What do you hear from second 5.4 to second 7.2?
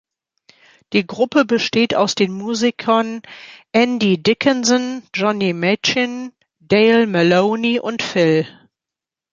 Machin, Dale